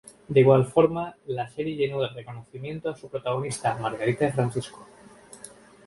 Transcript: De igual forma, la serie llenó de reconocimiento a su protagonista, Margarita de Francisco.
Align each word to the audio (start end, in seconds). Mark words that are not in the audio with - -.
De 0.33 0.39
igual 0.39 0.65
forma, 0.65 1.15
la 1.27 1.47
serie 1.47 1.75
llenó 1.75 2.01
de 2.01 2.07
reconocimiento 2.07 2.89
a 2.89 2.95
su 2.95 3.07
protagonista, 3.07 3.75
Margarita 3.77 4.25
de 4.25 4.33
Francisco. 4.33 4.87